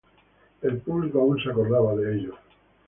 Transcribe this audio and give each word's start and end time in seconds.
El 0.63 0.79
público 0.79 1.19
aún 1.19 1.37
se 1.43 1.51
acordaba 1.51 1.93
de 1.93 2.15
ellos. 2.15 2.35